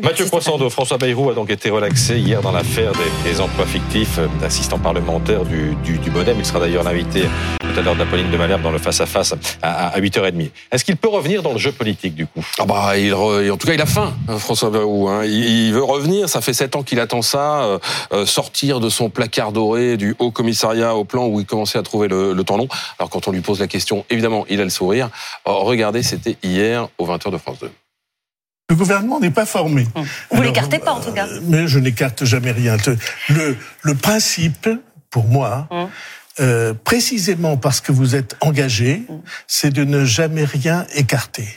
Mathieu 0.02 0.24
Croissando, 0.26 0.70
François 0.70 0.98
Bayrou 0.98 1.30
a 1.30 1.34
donc 1.34 1.50
été 1.50 1.70
relaxé 1.70 2.18
hier 2.18 2.40
dans 2.40 2.52
l'affaire 2.52 2.92
des, 3.24 3.40
emplois 3.40 3.66
fictifs 3.66 4.18
d'assistant 4.40 4.78
parlementaire 4.78 5.44
du, 5.44 5.74
du, 5.84 5.98
du 5.98 6.10
Modem. 6.10 6.36
Il 6.38 6.44
sera 6.44 6.60
d'ailleurs 6.60 6.84
l'invité 6.84 7.22
tout 7.60 7.78
à 7.78 7.82
l'heure 7.82 7.96
d'Apolline 7.96 8.30
de 8.30 8.36
Malherbe 8.36 8.62
dans 8.62 8.70
le 8.70 8.78
face-à-face 8.78 9.34
à, 9.62 9.98
8h30. 9.98 10.50
Est-ce 10.72 10.84
qu'il 10.84 10.96
peut 10.96 11.08
revenir 11.08 11.42
dans 11.42 11.52
le 11.52 11.58
jeu 11.58 11.72
politique 11.72 12.14
du 12.14 12.26
coup? 12.26 12.44
Ah 12.58 12.64
bah, 12.64 12.98
il 12.98 13.14
En 13.14 13.56
tout 13.56 13.66
cas, 13.66 13.74
il 13.74 13.80
a 13.80 13.86
faim, 13.86 14.14
hein, 14.28 14.38
François 14.38 14.70
Bayrou. 14.70 15.08
Hein. 15.08 15.24
Il, 15.24 15.72
veut 15.72 15.84
revenir, 15.84 16.28
ça 16.28 16.40
fait 16.40 16.52
7 16.52 16.76
ans 16.76 16.82
qu'il 16.82 16.98
attend 17.00 17.22
ça, 17.22 17.62
euh, 17.62 17.78
euh, 18.12 18.26
sortir 18.26 18.80
de 18.80 18.88
son 18.88 19.10
placard 19.10 19.52
doré 19.52 19.96
du 19.96 20.16
haut 20.18 20.30
commissariat 20.30 20.94
au 20.94 21.04
plan 21.04 21.26
où 21.26 21.40
il 21.40 21.46
commençait 21.46 21.78
à 21.78 21.82
trouver 21.82 22.08
le, 22.08 22.40
temps 22.42 22.56
long. 22.56 22.68
Alors 22.98 23.10
quand 23.10 23.28
on 23.28 23.32
lui 23.32 23.40
pose 23.40 23.60
la 23.60 23.66
question, 23.66 24.04
évidemment, 24.10 24.46
il 24.48 24.60
a 24.60 24.64
le 24.64 24.70
sourire. 24.70 25.10
regardez, 25.44 26.02
c'était 26.02 26.36
hier 26.42 26.88
au 26.98 27.06
20h 27.06 27.30
de 27.30 27.38
France 27.38 27.58
2. 27.60 27.70
Le 28.70 28.76
gouvernement 28.76 29.18
n'est 29.18 29.32
pas 29.32 29.46
formé. 29.46 29.86
Hum. 29.96 30.06
Vous 30.30 30.42
l'écartez 30.42 30.78
pas, 30.78 30.92
en 30.92 31.00
tout 31.00 31.12
cas. 31.12 31.26
Euh, 31.26 31.40
mais 31.42 31.66
je 31.66 31.80
n'écarte 31.80 32.24
jamais 32.24 32.52
rien. 32.52 32.76
Le, 33.28 33.56
le 33.82 33.94
principe, 33.96 34.68
pour 35.10 35.24
moi, 35.24 35.66
hum. 35.70 35.88
euh, 36.38 36.72
précisément 36.72 37.56
parce 37.56 37.80
que 37.80 37.90
vous 37.90 38.14
êtes 38.14 38.36
engagé, 38.40 39.02
hum. 39.08 39.20
c'est 39.48 39.70
de 39.70 39.82
ne 39.84 40.04
jamais 40.04 40.44
rien 40.44 40.86
écarter 40.94 41.48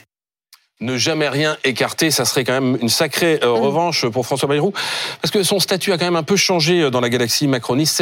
ne 0.82 0.98
jamais 0.98 1.30
rien 1.30 1.56
écarter, 1.64 2.12
ça 2.12 2.26
serait 2.26 2.44
quand 2.44 2.60
même 2.60 2.78
une 2.82 2.90
sacrée 2.90 3.40
euh, 3.42 3.52
revanche 3.52 4.06
pour 4.10 4.26
François 4.26 4.50
Bayrou, 4.50 4.74
parce 5.22 5.32
que 5.32 5.42
son 5.42 5.60
statut 5.60 5.94
a 5.94 5.98
quand 5.98 6.04
même 6.04 6.18
un 6.18 6.24
peu 6.24 6.36
changé 6.36 6.92
dans 6.92 7.00
la 7.00 7.08
galaxie 7.08 7.48
macroniste. 7.48 7.96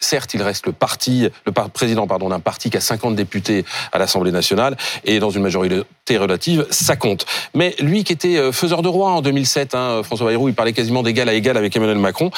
Certes, 0.00 0.32
il 0.32 0.42
reste 0.42 0.66
le 0.66 0.72
parti, 0.72 1.28
le 1.44 1.52
président 1.52 2.06
pardon 2.06 2.30
d'un 2.30 2.40
parti 2.40 2.70
qui 2.70 2.76
a 2.78 2.80
50 2.80 3.14
députés 3.14 3.66
à 3.92 3.98
l'Assemblée 3.98 4.32
nationale 4.32 4.76
et 5.04 5.20
dans 5.20 5.28
une 5.28 5.42
majorité 5.42 5.84
relative, 6.16 6.66
ça 6.70 6.96
compte. 6.96 7.26
Mais 7.54 7.74
lui 7.80 8.02
qui 8.02 8.12
était 8.12 8.36
euh, 8.36 8.50
faiseur 8.50 8.82
de 8.82 8.88
roi 8.88 9.12
en 9.12 9.20
2007, 9.22 9.74
hein, 9.74 10.02
François 10.02 10.26
Bayrou, 10.26 10.48
il 10.48 10.54
parlait 10.54 10.72
quasiment 10.72 11.02
d'égal 11.02 11.28
à 11.28 11.34
égal 11.34 11.56
avec 11.56 11.76
Emmanuel 11.76 11.98
Macron. 11.98 12.30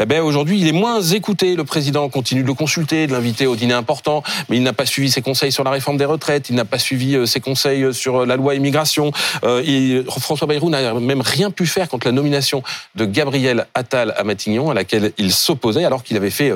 Eh 0.00 0.06
ben 0.06 0.22
aujourd'hui, 0.22 0.58
il 0.58 0.66
est 0.66 0.72
moins 0.72 1.02
écouté. 1.02 1.54
Le 1.54 1.64
président 1.64 2.08
continue 2.08 2.42
de 2.42 2.46
le 2.46 2.54
consulter, 2.54 3.06
de 3.06 3.12
l'inviter 3.12 3.46
au 3.46 3.56
dîner 3.56 3.74
important, 3.74 4.22
mais 4.48 4.56
il 4.56 4.62
n'a 4.62 4.72
pas 4.72 4.86
suivi 4.86 5.10
ses 5.10 5.22
conseils 5.22 5.52
sur 5.52 5.64
la 5.64 5.70
réforme 5.70 5.96
des 5.96 6.04
retraites, 6.04 6.48
il 6.48 6.56
n'a 6.56 6.64
pas 6.64 6.78
suivi 6.78 7.26
ses 7.26 7.40
conseils 7.40 7.92
sur 7.94 8.26
la 8.26 8.36
loi 8.36 8.54
immigration. 8.54 9.12
Euh, 9.44 10.02
François 10.18 10.46
Bayrou 10.46 10.70
n'a 10.70 10.94
même 10.94 11.20
rien 11.20 11.50
pu 11.50 11.66
faire 11.66 11.88
contre 11.88 12.06
la 12.06 12.12
nomination 12.12 12.62
de 12.94 13.04
Gabriel 13.04 13.66
Attal 13.74 14.14
à 14.16 14.24
Matignon, 14.24 14.70
à 14.70 14.74
laquelle 14.74 15.12
il 15.18 15.32
s'opposait, 15.32 15.84
alors 15.84 16.02
qu'il 16.02 16.16
avait 16.16 16.30
fait 16.30 16.52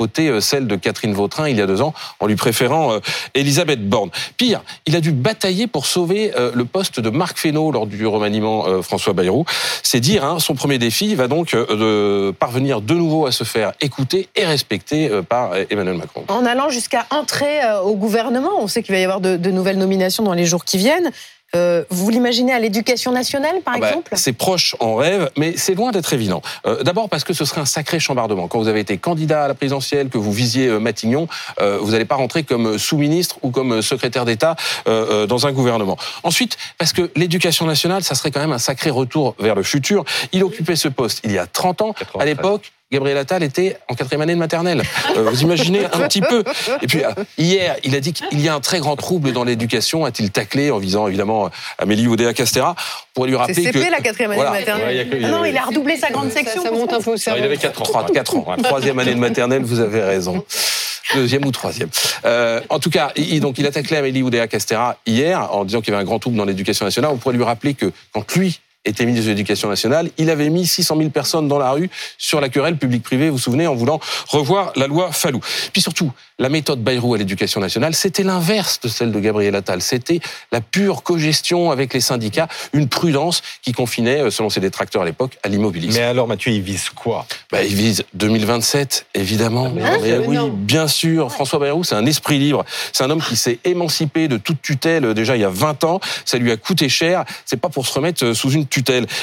euh, 0.00 0.06
euh, 0.18 0.40
celle 0.40 0.66
de 0.66 0.76
Catherine 0.76 1.12
Vautrin 1.12 1.48
il 1.48 1.56
y 1.56 1.62
a 1.62 1.66
deux 1.66 1.82
ans, 1.82 1.94
en 2.20 2.26
lui 2.26 2.36
préférant 2.36 2.98
Elisabeth 3.34 3.88
Borne. 3.88 4.10
Pire, 4.36 4.62
il 4.86 4.96
a 4.96 5.00
dû 5.00 5.12
batailler 5.12 5.66
pour 5.66 5.86
sauver 5.86 6.32
le 6.54 6.64
poste 6.64 7.00
de 7.00 7.10
Marc 7.10 7.38
Fesneau 7.38 7.70
lors 7.70 7.86
du 7.86 8.06
remaniement 8.06 8.82
François 8.82 9.12
Bayrou. 9.12 9.44
C'est 9.82 10.00
dire, 10.00 10.24
hein, 10.24 10.38
son 10.38 10.54
premier 10.54 10.78
défi 10.78 11.14
va 11.14 11.28
donc 11.28 11.52
de 11.52 12.32
parvenir 12.38 12.80
de 12.80 12.94
nouveau 12.94 13.26
à 13.26 13.32
se 13.32 13.44
faire 13.44 13.72
écouter 13.80 14.28
et 14.36 14.44
respecter 14.44 15.10
par 15.28 15.52
Emmanuel 15.70 15.96
Macron. 15.96 16.24
En 16.28 16.44
allant 16.46 16.68
jusqu'à 16.70 17.06
entrer 17.10 17.60
au 17.84 17.94
gouvernement, 17.94 18.52
on 18.58 18.66
sait 18.66 18.82
qu'il 18.82 18.94
va 18.94 19.00
y 19.00 19.04
avoir 19.04 19.20
de 19.20 19.50
nouvelles 19.50 19.78
nominations 19.78 20.22
dans 20.22 20.34
les 20.34 20.46
jours 20.46 20.64
qui 20.64 20.78
viennent. 20.78 21.10
Euh, 21.56 21.84
vous 21.88 22.10
l'imaginez 22.10 22.52
à 22.52 22.58
l'éducation 22.58 23.10
nationale, 23.10 23.62
par 23.64 23.74
ah 23.76 23.80
bah, 23.80 23.88
exemple? 23.88 24.10
C'est 24.16 24.34
proche 24.34 24.76
en 24.80 24.96
rêve, 24.96 25.30
mais 25.36 25.56
c'est 25.56 25.74
loin 25.74 25.92
d'être 25.92 26.12
évident. 26.12 26.42
Euh, 26.66 26.82
d'abord 26.82 27.08
parce 27.08 27.24
que 27.24 27.32
ce 27.32 27.46
serait 27.46 27.60
un 27.60 27.66
sacré 27.66 27.98
chambardement. 27.98 28.48
Quand 28.48 28.58
vous 28.58 28.68
avez 28.68 28.80
été 28.80 28.98
candidat 28.98 29.44
à 29.44 29.48
la 29.48 29.54
présidentielle, 29.54 30.10
que 30.10 30.18
vous 30.18 30.32
visiez 30.32 30.66
euh, 30.66 30.78
Matignon, 30.78 31.26
vous 31.58 31.90
n'allez 31.90 32.04
pas 32.04 32.14
rentrer 32.14 32.42
comme 32.42 32.78
sous-ministre 32.78 33.38
ou 33.42 33.50
comme 33.50 33.82
secrétaire 33.82 34.24
d'État 34.24 34.56
dans 34.86 35.46
un 35.46 35.52
gouvernement. 35.52 35.96
Ensuite, 36.22 36.56
parce 36.78 36.92
que 36.92 37.10
l'éducation 37.16 37.66
nationale, 37.66 38.02
ça 38.02 38.14
serait 38.14 38.30
quand 38.30 38.40
même 38.40 38.52
un 38.52 38.58
sacré 38.58 38.90
retour 38.90 39.34
vers 39.38 39.54
le 39.54 39.62
futur. 39.62 40.04
Il 40.32 40.44
occupait 40.44 40.76
ce 40.76 40.88
poste 40.88 41.20
il 41.24 41.32
y 41.32 41.38
a 41.38 41.46
30 41.46 41.82
ans. 41.82 41.94
À 42.18 42.24
l'époque, 42.24 42.72
Gabriel 42.90 43.18
Attal 43.18 43.42
était 43.42 43.76
en 43.88 43.94
quatrième 43.94 44.22
année 44.22 44.34
de 44.34 44.38
maternelle. 44.38 44.82
Euh, 45.16 45.28
vous 45.30 45.42
imaginez 45.42 45.84
un 45.84 46.08
petit 46.08 46.22
peu. 46.22 46.42
Et 46.80 46.86
puis 46.86 47.04
euh, 47.04 47.10
hier, 47.36 47.76
il 47.84 47.94
a 47.94 48.00
dit 48.00 48.14
qu'il 48.14 48.40
y 48.40 48.48
a 48.48 48.54
un 48.54 48.60
très 48.60 48.80
grand 48.80 48.96
trouble 48.96 49.32
dans 49.32 49.44
l'éducation. 49.44 50.06
A-t-il 50.06 50.30
taclé 50.30 50.70
en 50.70 50.78
visant 50.78 51.06
évidemment 51.06 51.50
Amélie 51.78 52.06
Oudéa 52.06 52.32
Castéra 52.32 52.74
pour 53.12 53.26
lui 53.26 53.36
rappeler 53.36 53.70
que 53.70 53.78
c'est 53.78 53.90
la 53.90 54.00
quatrième 54.00 54.30
année 54.30 54.40
de 54.40 54.46
maternelle. 54.46 55.20
ah 55.24 55.28
non, 55.28 55.44
il 55.44 55.56
a 55.56 55.64
redoublé 55.64 55.96
sa 55.98 56.10
grande 56.10 56.30
section. 56.30 56.62
Ça, 56.62 56.70
monte 56.70 56.92
un 56.92 57.00
peu. 57.00 57.14
il 57.16 57.42
avait 57.42 57.56
4 57.58 57.96
ans. 57.96 58.06
4 58.12 58.36
ans. 58.36 58.56
Troisième 58.62 58.98
année 58.98 59.14
de 59.14 59.20
maternelle, 59.20 59.62
vous 59.62 59.80
avez 59.80 60.02
raison. 60.02 60.44
Deuxième 61.14 61.44
ou 61.46 61.50
troisième. 61.50 61.88
Euh, 62.24 62.60
en 62.68 62.78
tout 62.78 62.90
cas, 62.90 63.12
il, 63.16 63.40
donc 63.40 63.58
il 63.58 63.66
a 63.66 63.70
taclé 63.70 63.96
Amélie 63.96 64.22
Oudéa 64.22 64.46
Castéra 64.46 64.96
hier 65.06 65.54
en 65.54 65.64
disant 65.64 65.80
qu'il 65.80 65.92
y 65.92 65.94
avait 65.94 66.02
un 66.02 66.06
grand 66.06 66.18
trouble 66.18 66.36
dans 66.36 66.44
l'éducation 66.44 66.84
nationale. 66.84 67.10
On 67.12 67.16
pourrait 67.16 67.36
lui 67.36 67.44
rappeler 67.44 67.74
que 67.74 67.92
quand 68.12 68.34
lui 68.34 68.60
était 68.88 69.04
ministre 69.04 69.26
de 69.26 69.30
l'Éducation 69.30 69.68
nationale, 69.68 70.10
il 70.18 70.30
avait 70.30 70.48
mis 70.50 70.66
600 70.66 70.96
000 70.96 71.10
personnes 71.10 71.48
dans 71.48 71.58
la 71.58 71.70
rue 71.70 71.90
sur 72.16 72.40
la 72.40 72.48
querelle 72.48 72.76
publique-privée, 72.76 73.28
vous 73.28 73.36
vous 73.36 73.42
souvenez, 73.42 73.66
en 73.66 73.74
voulant 73.74 74.00
revoir 74.28 74.72
la 74.76 74.86
loi 74.86 75.12
Fallou. 75.12 75.40
Puis 75.72 75.82
surtout, 75.82 76.12
la 76.38 76.48
méthode 76.48 76.82
Bayrou 76.82 77.14
à 77.14 77.18
l'éducation 77.18 77.60
nationale, 77.60 77.94
c'était 77.94 78.22
l'inverse 78.22 78.80
de 78.80 78.88
celle 78.88 79.12
de 79.12 79.20
Gabriel 79.20 79.54
Attal. 79.54 79.82
C'était 79.82 80.20
la 80.52 80.60
pure 80.60 81.02
cogestion 81.02 81.70
avec 81.70 81.94
les 81.94 82.00
syndicats, 82.00 82.48
une 82.72 82.88
prudence 82.88 83.42
qui 83.62 83.72
confinait, 83.72 84.22
euh, 84.22 84.30
selon 84.30 84.50
ses 84.50 84.60
détracteurs 84.60 85.02
à 85.02 85.04
l'époque, 85.04 85.38
à 85.42 85.48
l'immobilisme. 85.48 85.98
Mais 85.98 86.04
alors, 86.04 86.28
Mathieu, 86.28 86.52
il 86.52 86.62
vise 86.62 86.90
quoi? 86.90 87.26
Bah, 87.50 87.62
Il 87.64 87.74
vise 87.74 88.04
2027, 88.14 89.06
évidemment. 89.14 89.72
Ah, 89.82 89.96
oui, 90.26 90.38
bien 90.52 90.86
sûr. 90.86 91.32
François 91.32 91.58
Bayrou, 91.58 91.84
c'est 91.84 91.94
un 91.94 92.06
esprit 92.06 92.38
libre. 92.38 92.64
C'est 92.92 93.04
un 93.04 93.10
homme 93.10 93.22
qui 93.22 93.36
s'est 93.36 93.58
émancipé 93.64 94.28
de 94.28 94.36
toute 94.36 94.62
tutelle 94.62 95.04
euh, 95.04 95.14
déjà 95.14 95.36
il 95.36 95.40
y 95.40 95.44
a 95.44 95.50
20 95.50 95.84
ans. 95.84 96.00
Ça 96.24 96.38
lui 96.38 96.50
a 96.52 96.56
coûté 96.56 96.88
cher. 96.88 97.24
C'est 97.44 97.60
pas 97.60 97.68
pour 97.68 97.86
se 97.86 97.92
remettre 97.92 98.24
euh, 98.24 98.34
sous 98.34 98.50
une 98.50 98.66
tutelle. 98.66 98.77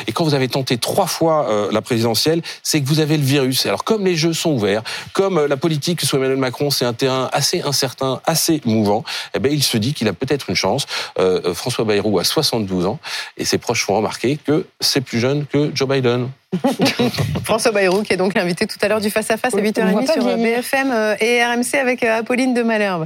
Et 0.07 0.11
quand 0.11 0.23
vous 0.23 0.33
avez 0.33 0.47
tenté 0.47 0.77
trois 0.77 1.07
fois 1.07 1.69
la 1.71 1.81
présidentielle, 1.81 2.41
c'est 2.63 2.81
que 2.81 2.87
vous 2.87 2.99
avez 2.99 3.17
le 3.17 3.23
virus. 3.23 3.65
Alors, 3.65 3.83
comme 3.83 4.05
les 4.05 4.15
jeux 4.15 4.33
sont 4.33 4.51
ouverts, 4.51 4.83
comme 5.13 5.45
la 5.45 5.57
politique 5.57 6.01
sous 6.01 6.15
Emmanuel 6.17 6.37
Macron, 6.37 6.69
c'est 6.69 6.85
un 6.85 7.29
assez 7.31 7.61
incertain, 7.61 8.21
assez 8.25 8.61
mouvant, 8.65 9.03
eh 9.33 9.39
ben, 9.39 9.51
il 9.51 9.63
se 9.63 9.77
dit 9.77 9.93
qu'il 9.93 10.07
a 10.07 10.13
peut-être 10.13 10.49
une 10.49 10.55
chance. 10.55 10.85
Euh, 11.19 11.53
François 11.53 11.85
Bayrou 11.85 12.19
a 12.19 12.23
72 12.23 12.85
ans 12.85 12.99
et 13.37 13.45
ses 13.45 13.57
proches 13.57 13.83
font 13.83 13.95
remarquer 13.95 14.37
que 14.37 14.65
c'est 14.79 15.01
plus 15.01 15.19
jeune 15.19 15.45
que 15.45 15.71
Joe 15.73 15.87
Biden. 15.87 16.29
François 17.43 17.71
Bayrou, 17.71 18.03
qui 18.03 18.13
est 18.13 18.17
donc 18.17 18.33
l'invité 18.33 18.65
tout 18.65 18.77
à 18.81 18.87
l'heure 18.87 19.01
du 19.01 19.09
face-à-face 19.09 19.53
-à, 19.53 19.57
-face 19.57 19.79
à 19.79 19.91
8h30 19.91 20.13
sur 20.13 20.37
BFM 20.37 20.91
euh, 20.91 21.15
et 21.19 21.43
RMC 21.43 21.77
avec 21.79 22.03
euh, 22.03 22.19
Apolline 22.19 22.53
de 22.53 22.63
Malherbe. 22.63 23.05